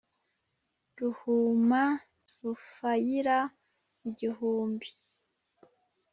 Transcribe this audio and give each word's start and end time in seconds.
Ruhuma 0.99 1.83
rufayira 2.41 3.37
igihumbi 4.09 4.87